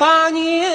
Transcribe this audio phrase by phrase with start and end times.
[0.00, 0.69] 八年。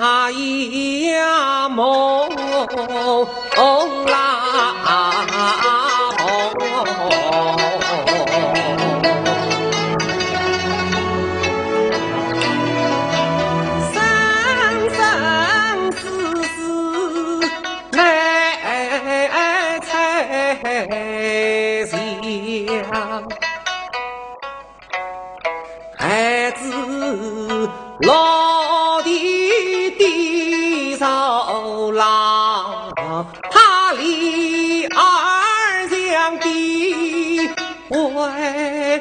[0.00, 2.25] 啊一呀梦
[36.38, 36.46] 的
[38.12, 39.00] 怀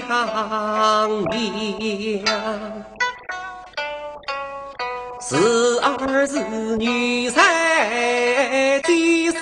[0.00, 0.06] 上，
[5.20, 5.36] 是
[5.82, 6.38] 儿是
[6.76, 9.40] 女在的生。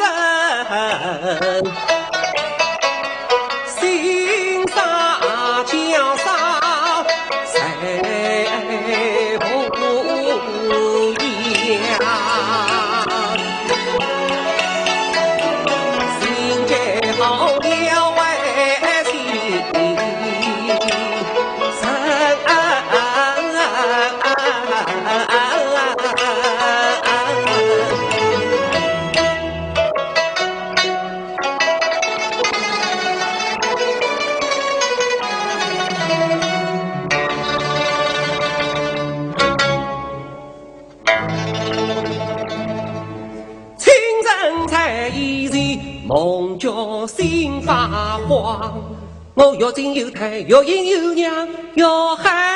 [49.34, 52.53] 我又惊又叹又应又娘又嗨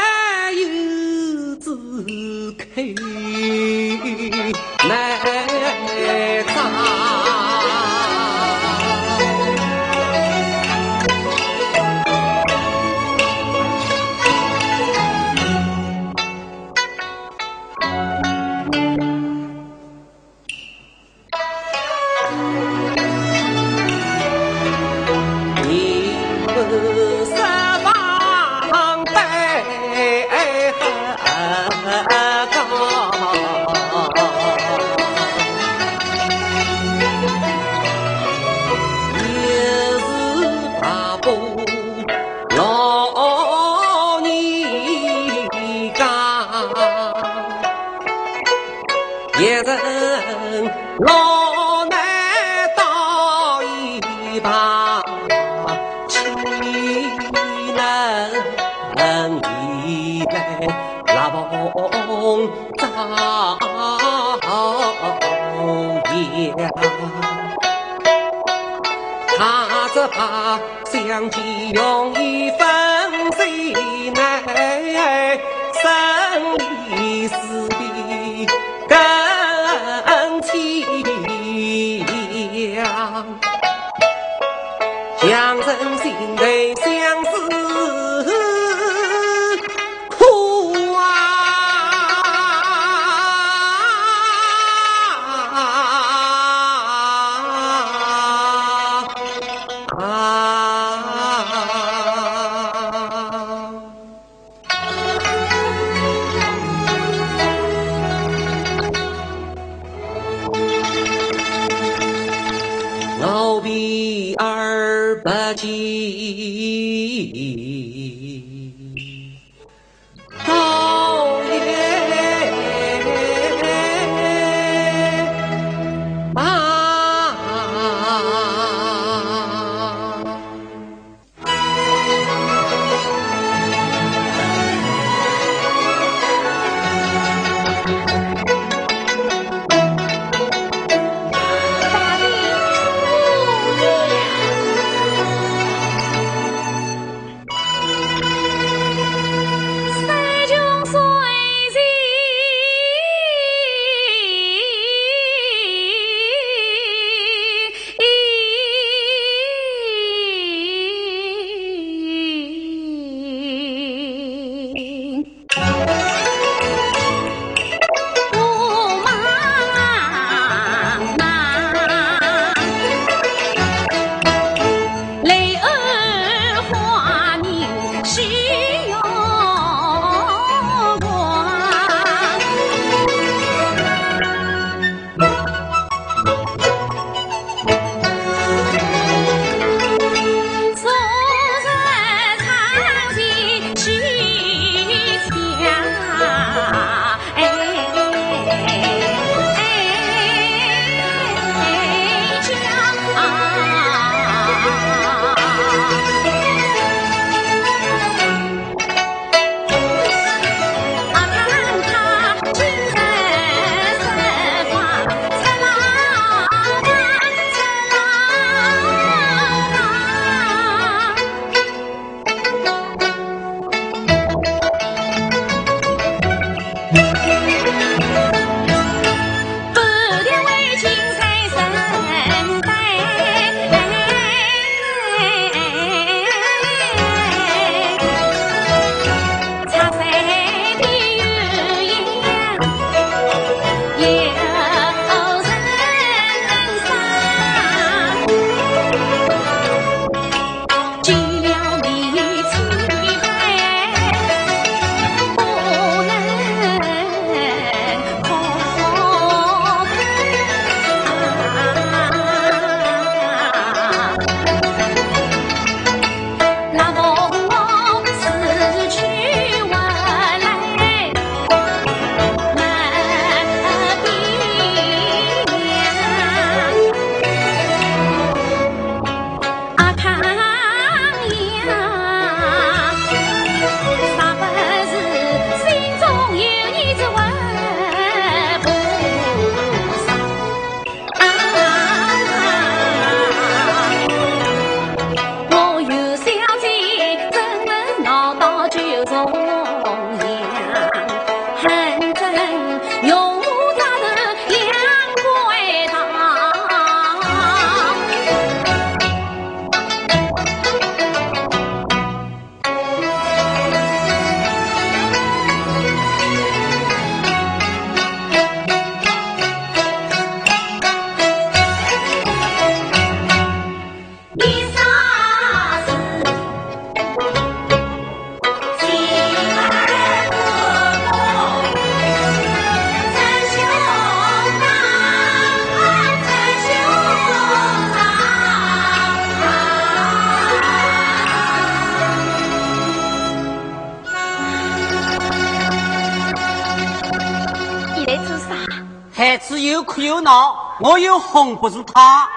[351.38, 352.28] 我又哄不住他。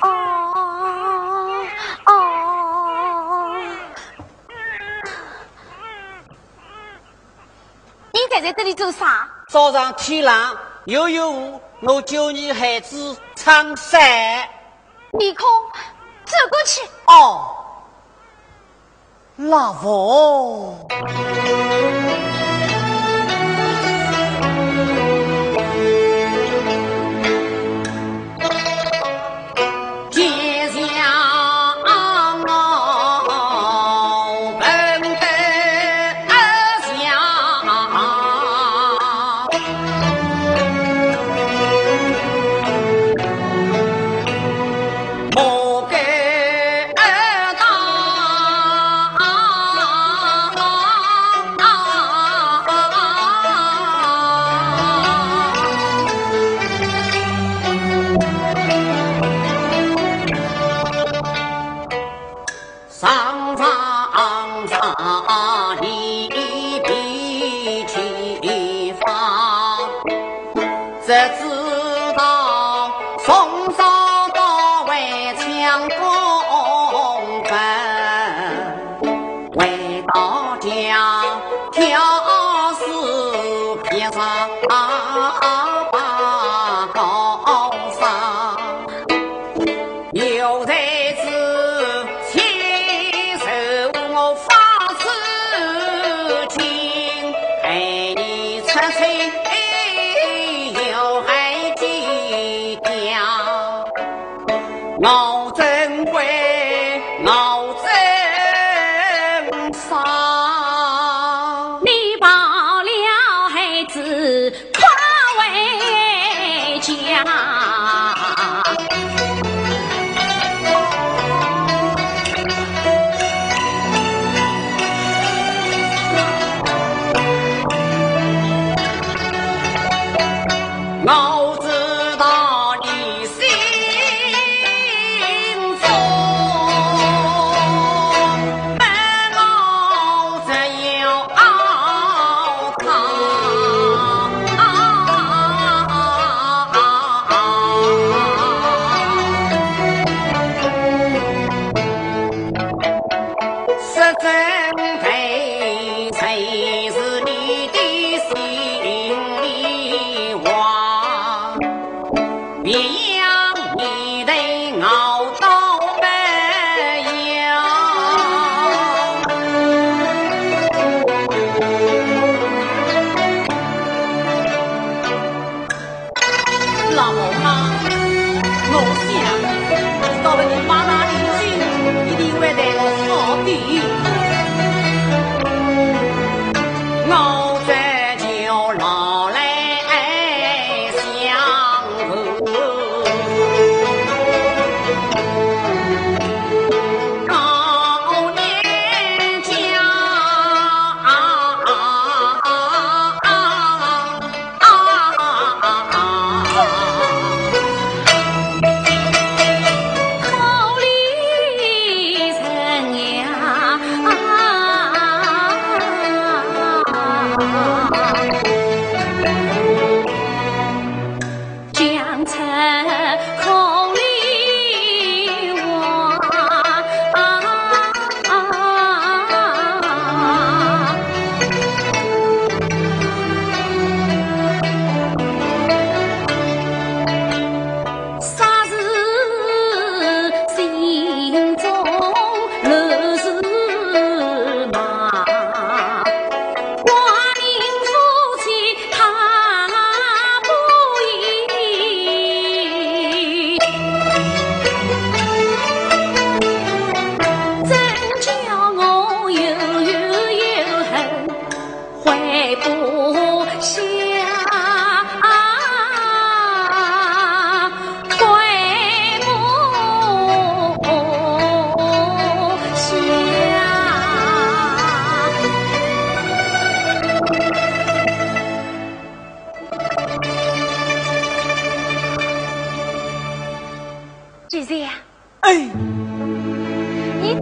[0.00, 0.08] 哦
[1.26, 1.66] 哦
[2.06, 3.56] 哦！
[8.12, 9.28] 你在在这里做啥？
[9.48, 14.00] 早上天冷，又有雾，我叫你孩子撑伞。
[15.18, 15.48] 你空，
[16.24, 16.82] 走过去。
[17.06, 17.56] 哦，
[19.36, 20.86] 老婆。
[84.70, 84.93] Ah.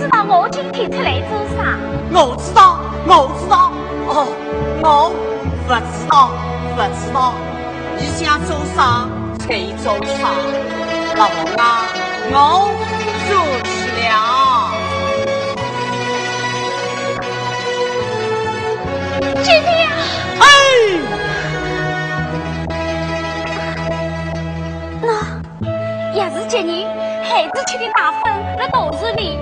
[0.02, 1.78] 知道我今天出来做啥？
[2.10, 3.70] 我知道，我知道。
[4.08, 4.26] 哦，
[4.82, 5.14] 我
[5.68, 5.78] 不知
[6.10, 6.34] 道，
[6.74, 7.34] 不知道。
[7.96, 9.06] 你想做啥，
[9.46, 10.26] 谁做啥。
[11.14, 11.86] 老王啊，
[12.32, 12.34] 我
[13.28, 13.30] 做
[13.62, 13.70] 起
[14.02, 14.10] 了。
[19.44, 19.86] 真的啊！
[20.40, 20.44] 哎。
[25.00, 25.06] 那
[26.12, 26.90] 也是今年
[27.22, 28.26] 孩子吃的奶粉
[28.58, 29.38] 在肚子里。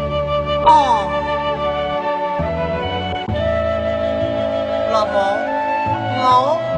[0.64, 1.10] 哦。
[4.92, 5.20] 老婆
[6.22, 6.69] 我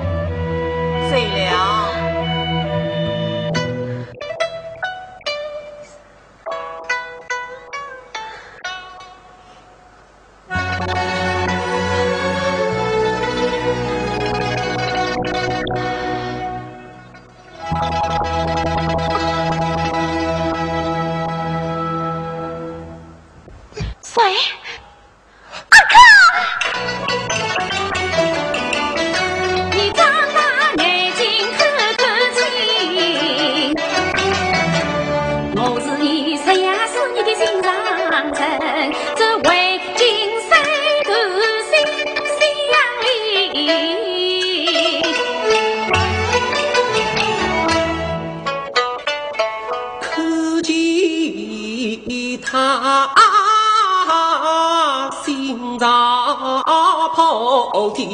[57.15, 58.09] 好听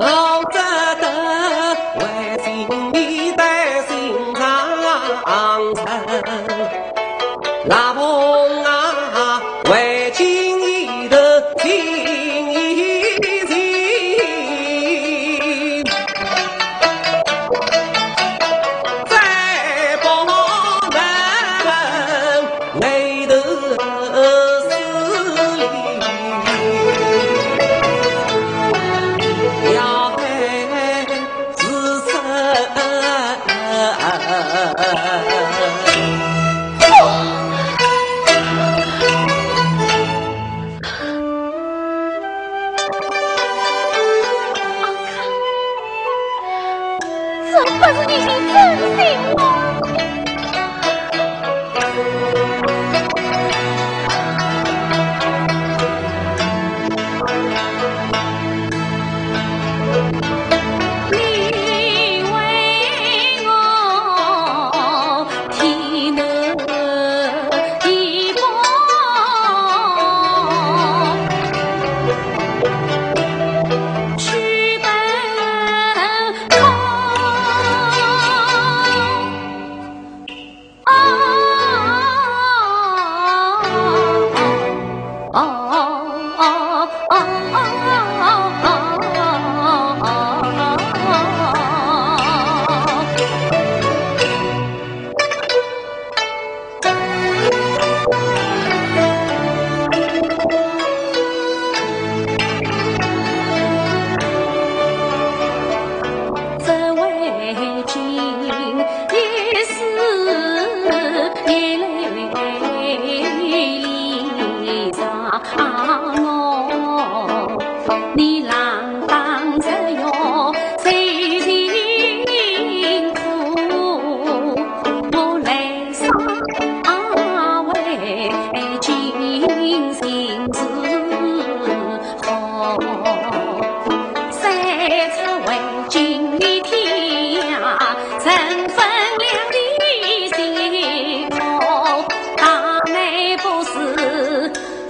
[0.00, 0.67] Oh.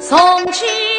[0.09, 0.19] 从
[0.53, 0.98] 今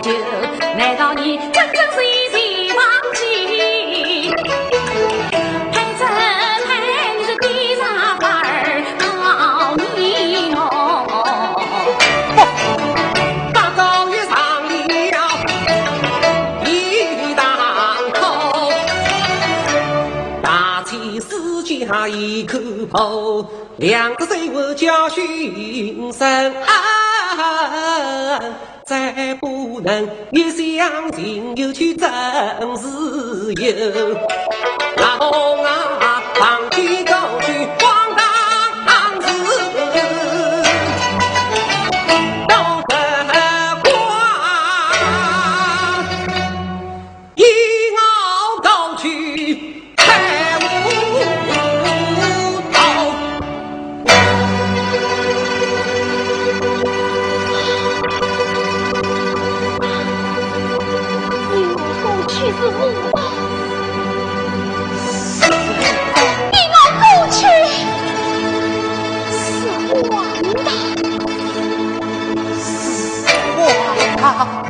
[0.00, 0.10] 酒，
[0.76, 4.30] 难道你真正是一心忘记？
[5.72, 6.00] 太真
[6.66, 6.68] 太，
[7.16, 7.82] 你是地上
[8.18, 8.46] 花儿
[8.98, 9.02] 讨
[9.96, 10.58] 你我。
[13.52, 14.32] 大早也上
[14.66, 14.70] 了
[16.64, 16.68] 一
[17.34, 17.40] 档
[18.14, 18.18] 口，
[20.42, 22.58] 大千世界一口
[22.90, 26.52] 破，两个手握教训声。
[28.86, 32.10] 再不能一厢情愿去争
[32.76, 34.14] 自由，
[34.98, 37.14] 阿公啊，放弃走
[69.94, 70.26] 是王
[74.20, 74.63] 道。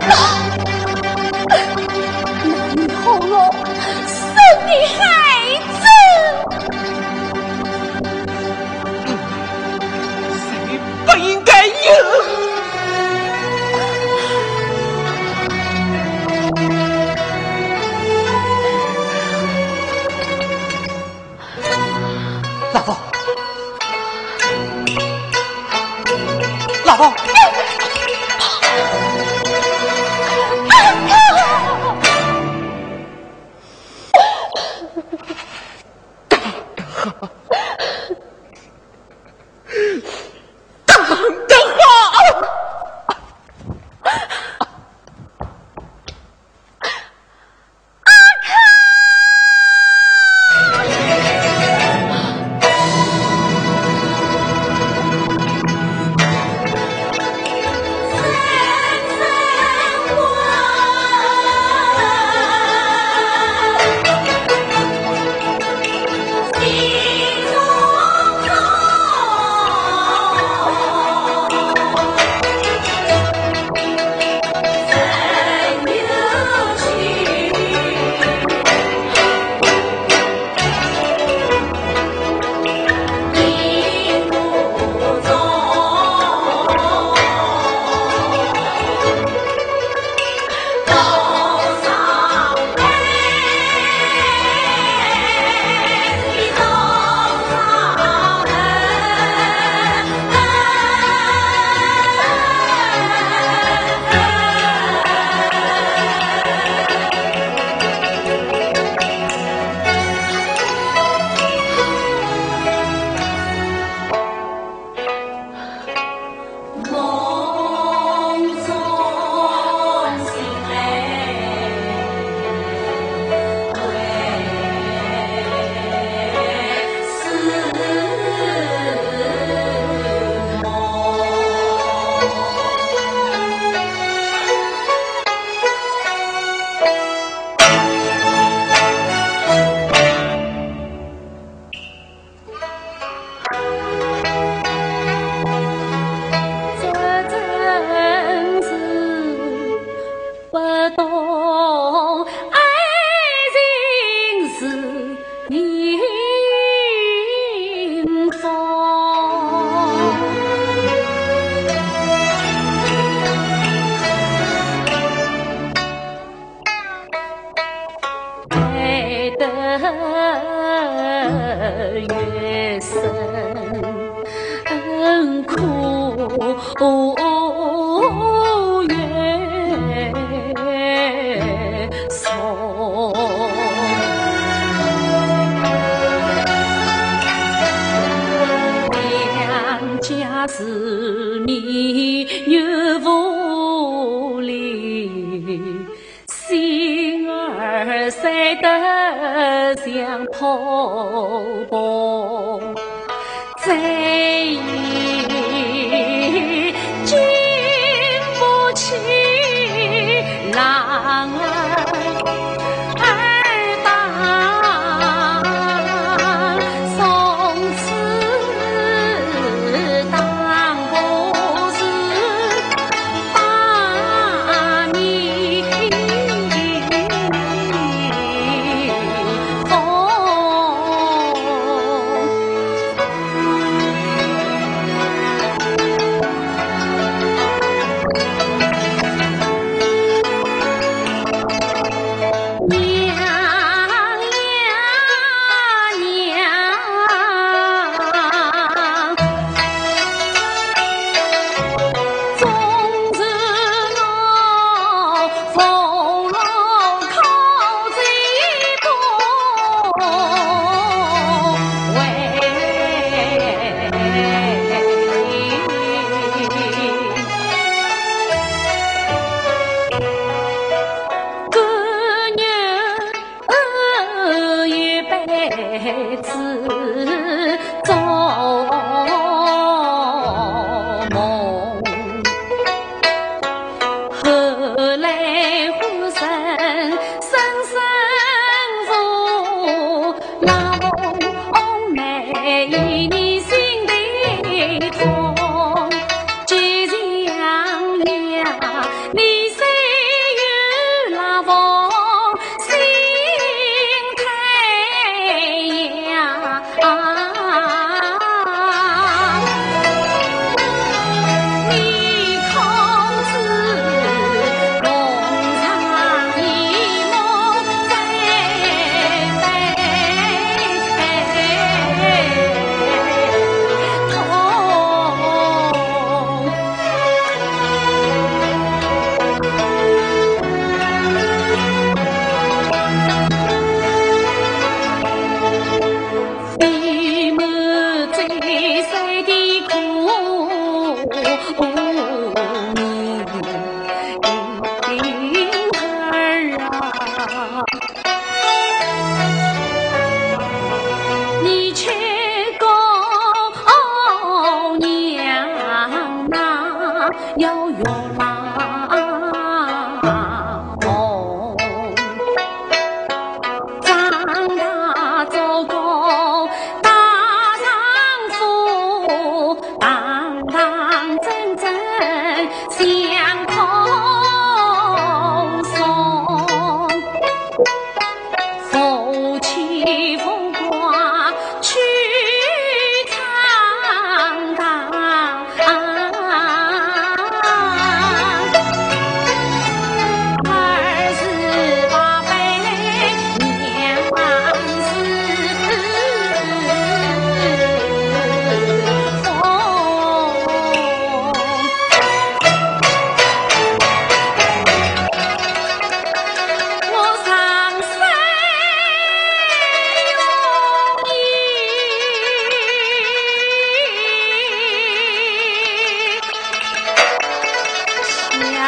[357.36, 358.03] 遥远。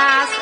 [0.06, 0.35] Gracias.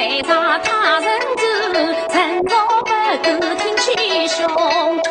[0.00, 1.44] 为啥他人子，
[2.08, 2.90] 趁早不
[3.22, 5.09] 够听其凶？